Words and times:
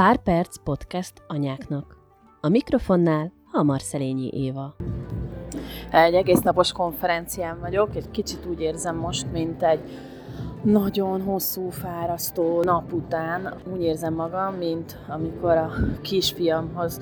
Pár 0.00 0.16
perc 0.16 0.56
podcast 0.64 1.12
anyáknak. 1.26 1.96
A 2.40 2.48
mikrofonnál 2.48 3.32
Hamar 3.52 3.80
Szelényi 3.80 4.28
Éva. 4.32 4.76
Egy 5.90 6.14
egész 6.14 6.40
napos 6.40 6.72
konferencián 6.72 7.60
vagyok, 7.60 7.96
egy 7.96 8.10
kicsit 8.10 8.46
úgy 8.46 8.60
érzem 8.60 8.96
most, 8.96 9.32
mint 9.32 9.62
egy 9.62 9.80
nagyon 10.62 11.22
hosszú, 11.22 11.68
fárasztó 11.68 12.62
nap 12.62 12.92
után. 12.92 13.54
Úgy 13.72 13.82
érzem 13.82 14.14
magam, 14.14 14.54
mint 14.54 14.98
amikor 15.08 15.56
a 15.56 15.70
kisfiamhoz 16.02 17.00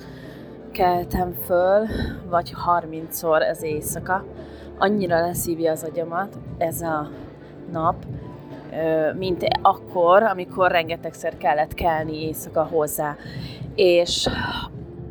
keltem 0.71 1.31
föl, 1.31 1.85
vagy 2.29 2.53
30-szor 2.67 3.49
az 3.49 3.63
éjszaka. 3.63 4.25
Annyira 4.77 5.19
leszívja 5.19 5.71
az 5.71 5.83
agyamat 5.83 6.37
ez 6.57 6.81
a 6.81 7.09
nap, 7.71 8.05
mint 9.17 9.47
akkor, 9.61 10.23
amikor 10.23 10.71
rengetegszer 10.71 11.37
kellett 11.37 11.73
kelni 11.73 12.25
éjszaka 12.25 12.63
hozzá. 12.63 13.15
És 13.75 14.29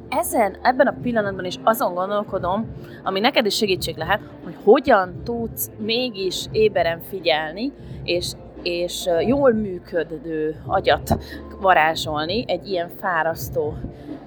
ezen, 0.09 0.57
ebben 0.63 0.87
a 0.87 0.95
pillanatban 1.03 1.45
is 1.45 1.55
azon 1.63 1.95
gondolkodom, 1.95 2.67
ami 3.03 3.21
neked 3.21 3.47
is 3.47 3.57
segítség 3.57 3.97
lehet, 3.97 4.21
hogy 4.45 4.55
hogyan 4.65 5.23
tudsz 5.25 5.71
mégis 5.79 6.45
éberen 6.53 7.01
figyelni, 7.01 7.73
és, 8.05 8.33
és 8.63 9.09
jól 9.27 9.53
működő 9.53 10.63
agyat 10.67 11.19
varázsolni 11.61 12.45
egy 12.47 12.69
ilyen 12.69 12.89
fárasztó 13.01 13.75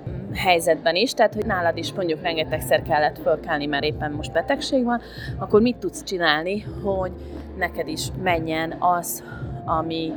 mm, 0.10 0.34
helyzetben 0.34 0.96
is, 0.96 1.14
tehát 1.14 1.34
hogy 1.34 1.46
nálad 1.46 1.78
is 1.78 1.94
mondjuk 1.94 2.22
rengetegszer 2.22 2.82
kellett 2.82 3.18
fölkelni, 3.18 3.66
mert 3.66 3.84
éppen 3.84 4.12
most 4.12 4.32
betegség 4.32 4.84
van, 4.84 5.02
akkor 5.38 5.62
mit 5.62 5.78
tudsz 5.78 6.04
csinálni, 6.04 6.60
hogy 6.84 7.12
neked 7.58 7.88
is 7.88 8.08
menjen 8.24 8.76
az, 8.80 9.24
ami 9.66 10.14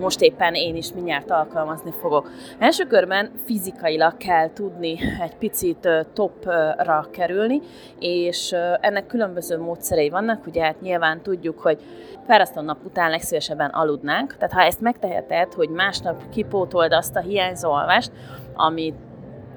most 0.00 0.20
éppen 0.20 0.54
én 0.54 0.76
is 0.76 0.92
mindjárt 0.92 1.30
alkalmazni 1.30 1.92
fogok. 2.00 2.30
Első 2.58 2.84
körben 2.84 3.30
fizikailag 3.44 4.16
kell 4.16 4.52
tudni 4.52 4.98
egy 5.22 5.36
picit 5.36 5.88
topra 6.12 7.06
kerülni, 7.10 7.60
és 7.98 8.52
ennek 8.80 9.06
különböző 9.06 9.58
módszerei 9.58 10.08
vannak, 10.08 10.46
ugye 10.46 10.64
hát 10.64 10.80
nyilván 10.80 11.22
tudjuk, 11.22 11.58
hogy 11.58 11.78
fárasztó 12.26 12.60
nap 12.60 12.84
után 12.84 13.10
legszívesebben 13.10 13.70
aludnánk, 13.70 14.36
tehát 14.36 14.52
ha 14.52 14.62
ezt 14.62 14.80
megteheted, 14.80 15.52
hogy 15.52 15.68
másnap 15.68 16.28
kipótold 16.30 16.92
azt 16.92 17.16
a 17.16 17.20
hiányzó 17.20 17.70
alvást, 17.72 18.12
amit 18.54 18.94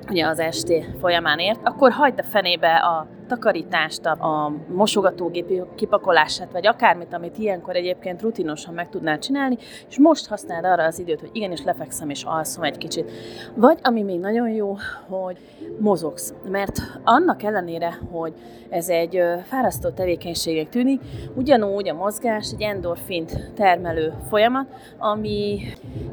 ugye 0.09 0.27
az 0.27 0.39
esti 0.39 0.85
folyamán 0.99 1.39
ért, 1.39 1.59
akkor 1.63 1.91
hagyd 1.91 2.19
a 2.19 2.23
fenébe 2.23 2.75
a 2.75 3.07
takarítást, 3.27 4.05
a 4.05 4.51
mosogatógép 4.73 5.75
kipakolását, 5.75 6.51
vagy 6.51 6.67
akármit, 6.67 7.13
amit 7.13 7.37
ilyenkor 7.37 7.75
egyébként 7.75 8.21
rutinosan 8.21 8.73
meg 8.73 8.89
tudnál 8.89 9.19
csinálni, 9.19 9.57
és 9.89 9.99
most 9.99 10.27
használd 10.27 10.65
arra 10.65 10.83
az 10.83 10.99
időt, 10.99 11.19
hogy 11.19 11.29
igenis 11.33 11.63
lefekszem 11.63 12.09
és 12.09 12.23
alszom 12.23 12.63
egy 12.63 12.77
kicsit. 12.77 13.11
Vagy 13.55 13.79
ami 13.83 14.01
még 14.01 14.19
nagyon 14.19 14.49
jó, 14.49 14.77
hogy 15.09 15.37
mozogsz. 15.79 16.33
Mert 16.49 16.79
annak 17.03 17.43
ellenére, 17.43 17.99
hogy 18.11 18.33
ez 18.69 18.89
egy 18.89 19.23
fárasztó 19.43 19.89
tevékenységek 19.89 20.69
tűnik, 20.69 21.01
ugyanúgy 21.35 21.89
a 21.89 21.93
mozgás 21.93 22.51
egy 22.51 22.61
endorfint 22.61 23.51
termelő 23.55 24.13
folyamat, 24.29 24.67
ami 24.97 25.59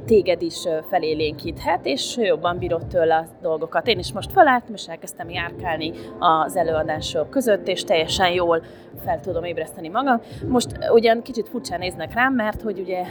téged 0.06 0.42
is 0.42 0.62
felélénkíthet, 0.88 1.86
és 1.86 2.16
jobban 2.16 2.58
bírod 2.58 2.86
tőle 2.86 3.16
a 3.16 3.26
dolgokat. 3.42 3.86
Én 3.86 3.98
is 3.98 4.12
most 4.12 4.32
felálltam, 4.32 4.74
és 4.74 4.88
elkezdtem 4.88 5.30
járkálni 5.30 5.92
az 6.18 6.56
előadás 6.56 6.99
mások 7.00 7.30
között, 7.30 7.68
és 7.68 7.84
teljesen 7.84 8.30
jól 8.32 8.62
fel 9.04 9.20
tudom 9.20 9.44
ébreszteni 9.44 9.88
magam. 9.88 10.20
Most 10.48 10.78
ugyan 10.92 11.22
kicsit 11.22 11.48
furcsán 11.48 11.78
néznek 11.78 12.14
rám, 12.14 12.34
mert 12.34 12.62
hogy 12.62 12.78
ugye 12.78 13.02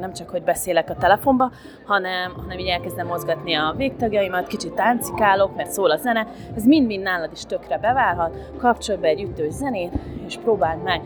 nem 0.00 0.12
csak, 0.12 0.28
hogy 0.28 0.42
beszélek 0.42 0.90
a 0.90 0.94
telefonba, 0.94 1.50
hanem, 1.84 2.32
hanem 2.36 2.58
így 2.58 2.66
elkezdem 2.66 3.06
mozgatni 3.06 3.54
a 3.54 3.74
végtagjaimat, 3.76 4.46
kicsit 4.46 4.72
táncikálok, 4.72 5.56
mert 5.56 5.70
szól 5.70 5.90
a 5.90 5.96
zene, 5.96 6.26
ez 6.56 6.64
mind-mind 6.64 7.02
nálad 7.02 7.32
is 7.32 7.42
tökre 7.42 7.78
beválhat, 7.78 8.36
kapcsolj 8.58 8.98
be 8.98 9.08
egy 9.08 9.22
ütős 9.22 9.52
zenét, 9.52 9.92
és 10.26 10.36
próbáld 10.36 10.82
meg 10.82 11.00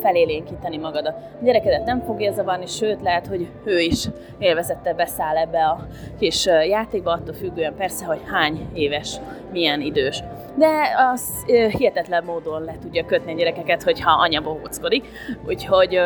felélénkíteni 0.00 0.76
magadat. 0.76 1.14
A 1.40 1.44
gyerekedet 1.44 1.84
nem 1.84 2.02
fogja 2.02 2.32
zavarni, 2.32 2.66
sőt 2.66 3.02
lehet, 3.02 3.26
hogy 3.26 3.48
ő 3.64 3.78
is 3.78 4.08
élvezettel 4.38 4.94
beszáll 4.94 5.36
ebbe 5.36 5.64
a 5.64 5.86
kis 6.18 6.46
játékba, 6.46 7.10
attól 7.10 7.34
függően 7.34 7.74
persze, 7.76 8.04
hogy 8.04 8.20
hány 8.32 8.68
éves, 8.74 9.16
milyen 9.52 9.80
idős. 9.80 10.22
De 10.54 10.68
az 11.12 11.44
hihetetlen 11.46 12.24
módon 12.24 12.64
le 12.64 12.74
tudja 12.82 13.04
kötni 13.04 13.32
a 13.32 13.36
gyerekeket, 13.36 13.82
hogyha 13.82 14.10
anya 14.10 14.40
bohóckodik. 14.40 15.04
Úgyhogy 15.46 16.00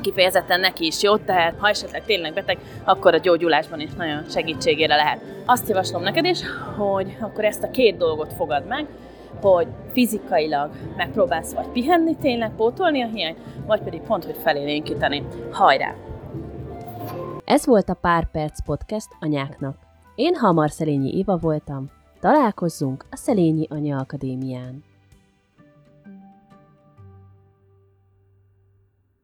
kifejezetten 0.00 0.60
neki 0.60 0.86
is 0.86 1.02
jó, 1.02 1.16
tehát 1.16 1.54
ha 1.58 1.68
esetleg 1.68 2.04
tényleg 2.04 2.32
beteg, 2.32 2.58
akkor 2.84 3.14
a 3.14 3.18
gyógyulásban 3.18 3.80
is 3.80 3.90
nagyon 3.96 4.24
segítségére 4.30 4.96
lehet. 4.96 5.20
Azt 5.46 5.68
javaslom 5.68 6.02
neked 6.02 6.24
is, 6.24 6.40
hogy 6.76 7.16
akkor 7.20 7.44
ezt 7.44 7.62
a 7.62 7.70
két 7.70 7.96
dolgot 7.96 8.32
fogad 8.32 8.66
meg, 8.66 8.86
hogy 9.40 9.68
fizikailag 9.92 10.70
megpróbálsz 10.96 11.54
vagy 11.54 11.68
pihenni, 11.68 12.16
tényleg 12.16 12.54
pótolni 12.54 13.02
a 13.02 13.06
hiányt, 13.06 13.38
vagy 13.66 13.82
pedig 13.82 14.00
pont, 14.00 14.24
hogy 14.24 14.36
felélénkíteni. 14.36 15.22
Hajrá! 15.50 15.94
Ez 17.44 17.66
volt 17.66 17.88
a 17.88 17.94
Pár 17.94 18.30
Perc 18.30 18.64
Podcast 18.64 19.08
anyáknak. 19.20 19.76
Én 20.14 20.34
Hamar 20.34 20.70
Szelényi 20.70 21.16
Éva 21.16 21.36
voltam. 21.36 21.90
Találkozzunk 22.20 23.04
a 23.10 23.16
Szelényi 23.16 23.66
Anya 23.70 23.98
Akadémián. 23.98 24.89